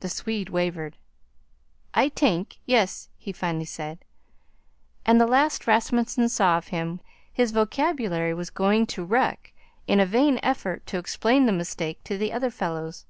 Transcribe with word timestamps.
The 0.00 0.08
Swede 0.08 0.48
wavered. 0.48 0.96
"Ay 1.92 2.08
tank 2.08 2.60
yes," 2.64 3.10
he 3.18 3.30
finally 3.30 3.66
said, 3.66 3.98
and 5.04 5.20
the 5.20 5.26
last 5.26 5.66
Rasmunsen 5.66 6.30
saw 6.30 6.56
of 6.56 6.68
him 6.68 6.98
his 7.30 7.52
vocabulary 7.52 8.32
was 8.32 8.48
going 8.48 8.86
to 8.86 9.04
wreck 9.04 9.52
in 9.86 10.00
a 10.00 10.06
vain 10.06 10.40
effort 10.42 10.86
to 10.86 10.96
explain 10.96 11.44
the 11.44 11.52
mistake 11.52 12.02
to 12.04 12.16
the 12.16 12.32
other 12.32 12.48
fellows. 12.50 13.04